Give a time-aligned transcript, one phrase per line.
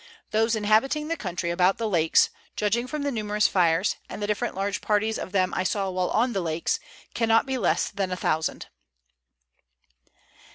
[0.31, 4.55] Those inhabiting the country about the lakes, judging from the numerous fires, and the different
[4.55, 6.79] large parties of them I saw while on the lakes,
[7.13, 8.65] cannot be less than a thousand.